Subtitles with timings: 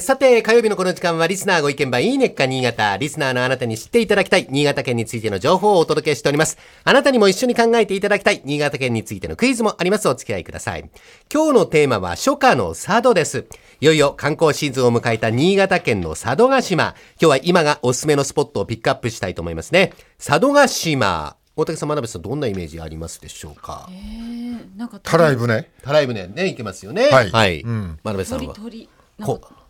[0.00, 2.96] さて、火曜日のこの時間はリスナーご意見番いいねっか新潟。
[2.96, 6.56] リスナーのあなたに知っていただきたい新潟県についての情報をお届けしております。
[6.84, 10.08] あなたにも一緒に考えていただきたい新潟県についてのクイズもあります。
[10.08, 10.88] お付き合いください。
[11.30, 13.44] 今日のテーマは初夏の佐渡です。
[13.80, 16.94] いよいよ観光シーズンを迎えた新潟県の佐渡島。
[17.20, 19.92] 今日は今がおすすめのスポットをピックアップしたいと思いますね。
[20.16, 21.36] 佐渡島。
[21.54, 23.90] 大竹さん、真鍋さん、どんなイメージありますでしょうか？
[24.74, 27.08] なんかたらい船たらい船ね、行けますよね。
[27.10, 27.60] はいはい。
[27.60, 28.54] うん真鍋さんは。
[28.54, 28.88] 鳥鳥
[29.18, 29.61] なんこか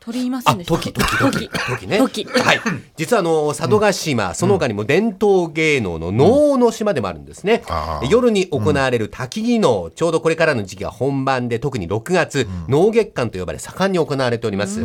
[0.00, 1.98] 鳥いませあ、んでした時、時、時、時ね。
[1.98, 2.60] 時はい。
[2.96, 7.62] 実はあの、佐渡島、その他にも伝統芸能の能の島でもあるんですね。
[8.08, 14.80] 夜に行われる滝技能、ちょうどこれからの時期が本番で、特に6月、能月間と呼ばれ盛んに行われております。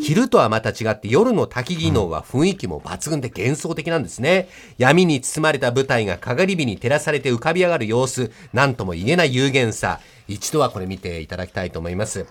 [0.00, 4.48] 昼とはまた違って夜の滝技能は雰囲気も抜群で幻想的なんですね。
[4.78, 9.98] 闇に包まれた舞台がかがり火に照らされて浮かび上がる様子、なんとも言えない有限さ。
[10.30, 12.26] 一度はこれ見ていただきたいと思います。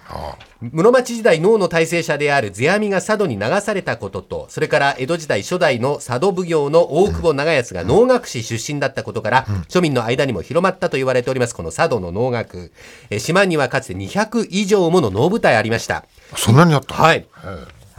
[0.61, 12.71] 室町時代能の大成者である世阿弥が佐渡に流されたことと、それから江戸時代初代の佐渡奉行の大久保長康が能楽師出身だったことから、庶民の間にも広まったと言われております、この佐渡の能楽。
[13.09, 16.05] え島にはかつて200以上もの能舞台ありました。
[16.35, 17.27] そんなにあったはい。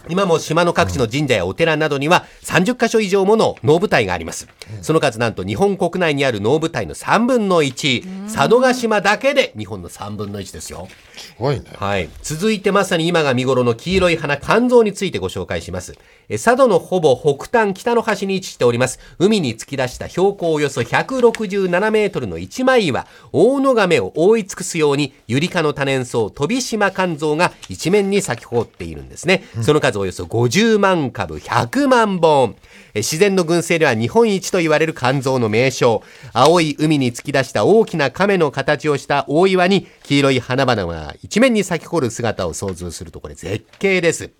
[0.08, 4.48] 今も島の各地の神社やお寺などには30カ所以上もの能舞台があります。
[4.82, 8.32] その数なんと日本国内にある能舞台の3分の1。
[8.32, 10.88] 佐渡島だけで日本の3分の1ですよ。
[11.16, 12.08] すごいねはい。
[12.22, 15.94] 続いてまさに今が見頃の黄色い花、肝臓についてご紹介します。
[16.28, 18.98] え佐渡のほぼ北端北の端に位置しております。
[19.18, 29.44] 海に突き出した標高およそ167メートルの一枚岩、大野亀を覆い尽くすように、ユリ科の多年草、飛島肝臓が一面に咲き誇っているんですね。
[29.62, 32.54] その数およそ50万株、100万本。
[32.94, 36.02] 自然の群生では日本一と言われる肝臓の名称。
[36.32, 44.30] 青い海に突き出した大きな亀の形をした大岩に黄色い花々が一面に咲き誇る姿を想像するとこれ絶景です。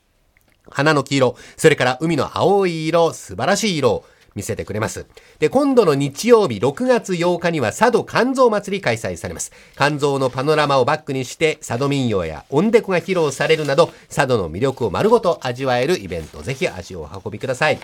[0.69, 4.05] 花の黄色、それから海の青い色、素晴らしい色
[4.41, 5.07] 見せてくれます。
[5.39, 9.53] で、今度の日曜日6月8日には佐渡肝臓祭り開催されます。
[9.77, 17.79] 肝臓のパノラマをバックにして佐渡民謡やオンデコが披露されるなど、佐渡の魅力を丸ごと味わえるイベント、ぜひ足をお運びください。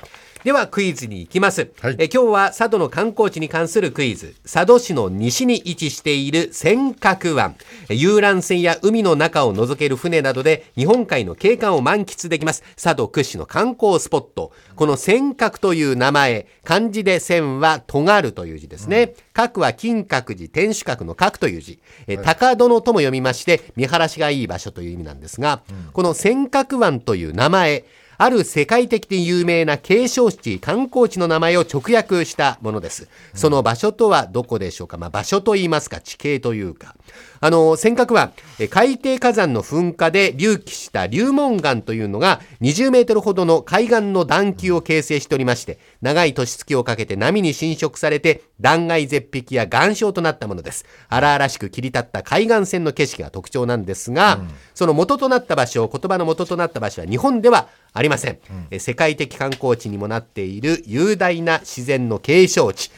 [0.47, 1.73] ではクイズに行きます。
[1.81, 4.37] はいえ今日は佐渡の観光地に関するクイズ。
[4.45, 7.57] 佐渡市の西に位置している尖閣湾。
[7.89, 12.63] え遊覧船や海の中を覗ける船などで日本海の景観を満喫できます。
[12.81, 14.53] 佐渡屈指の観光スポット。
[14.77, 19.15] この尖閣という名前、漢字で線は尖るという字ですね。
[19.35, 21.81] 閣は金閣寺、天守閣の閣という字。
[22.07, 25.63] え高殿とも読みまして、見晴らしがいい場所という意味なんですが、
[25.93, 27.83] この尖閣湾という名前、
[28.19, 33.09] ある世界的で有名な景勝地、観光地の名前を直訳したものです。
[33.35, 34.97] その場所とはどこでしょうか？
[34.97, 36.97] まあ、場所と言いますか、地形というか。
[37.41, 50.87] あの、尖閣湾、え海底火山の噴火で隆起した流門岩というのが20メートルほどの海岸の段丘を形成しておりまして、長い年月をかけて波に侵食されて断崖絶壁や岩礁となったものです。
[51.09, 54.41] 荒々しく切り立った海岸線の景色が特徴なんですが、
[54.75, 58.39] その元となった場所、言葉の元となった場所は日本ではありません、
[58.71, 62.91] え世界的観光地にもなっている雄大な自然の景勝地、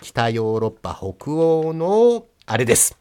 [0.00, 2.96] 北ヨーロッパ北欧のあれです。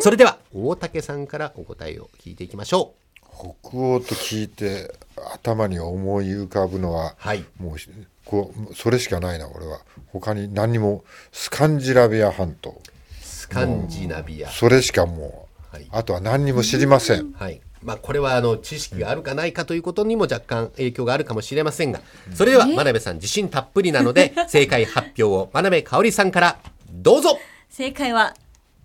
[0.00, 2.94] それでは大竹さんからお答えを聞いていきましょ
[3.32, 4.92] 北欧と聞いて
[5.34, 7.44] 頭に思い浮かぶのは、はい。
[7.58, 7.76] もう
[8.24, 9.80] こうそれしかないな俺は。
[10.08, 12.70] 他に何にもスカンジラビア半島。
[12.70, 12.74] う。
[13.20, 14.50] スカンジナビア。
[14.50, 15.88] それしかもう、はい。
[15.90, 17.60] あとは何にも知りません、はい。
[17.82, 22.00] まあ、これはあの知識があるかないかということにも若干影響があるかもしれませんが、
[22.34, 26.58] それでは真鍋さん自信たっぷりなので、 正解発表を真鍋かおりさんから
[26.90, 27.38] どうぞ。
[27.68, 28.34] 正解は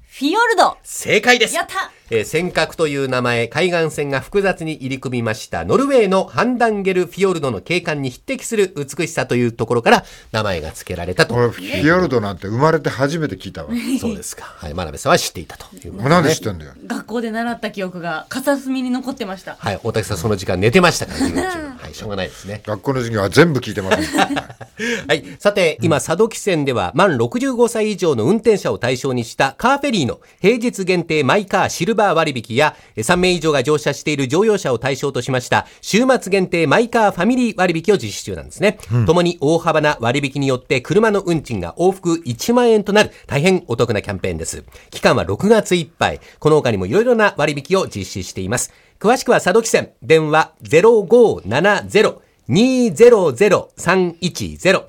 [0.01, 0.77] フィヨルド。
[0.83, 1.55] 正解です。
[1.55, 11.33] やったえー尖閣という名前、海岸線が複雑に入り組みました、ノルウェーのハンダンゲルフィヨルドの景観に匹敵する美しさというところから名前が付けられたと。
[11.33, 13.69] 俺フィヨルドなんて生まれて初めて聞いたわ
[13.99, 14.45] そうですか。
[14.45, 21.67] はい、真鍋さんは知っていたということもうなんで知ってんだよ学校で習った記憶が片隅に残ってましたはい、大竹さんその時間寝てましたから、授業中。
[21.77, 22.61] はい、しょうがないですね。
[22.65, 25.23] 学校の授業は全部聞いてます、 はい。
[25.39, 38.79] さて、今、佐渡汽船では、満65歳以上の運転者を対象にしたカーフェリーの平日限定マイカーシルバー割引や、え3名以上が乗車している乗用車を対象としました、週末限定マイカーファミリー割引を実施中なんですね。
[39.05, 44.63] ともに大幅な割引によって、車の運賃が往復1万円となる、大変お得なキャンペーンです。
[44.91, 46.21] 期間は6月いっぱい。
[46.39, 48.71] この他にもいろいろな割引を実施しています。
[48.99, 54.85] 詳しくは佐渡汽船、電話0570 200-310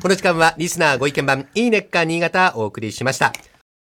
[0.00, 3.32] この時間は、リスナーご意見番、いいねっか新潟お送りしました。